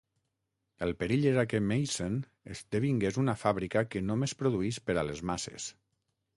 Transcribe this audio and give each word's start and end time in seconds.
El 0.85 0.93
perill 1.01 1.27
era 1.31 1.43
que 1.51 1.59
Meissen 1.73 2.17
esdevingués 2.57 3.21
una 3.27 3.37
fàbrica 3.43 3.87
que 3.93 4.05
només 4.09 4.37
produís 4.43 4.83
per 4.89 5.01
a 5.03 5.09
les 5.13 5.27
masses. 5.33 5.73